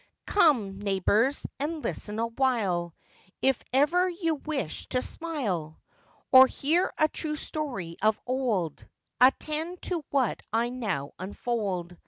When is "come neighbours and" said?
0.25-1.83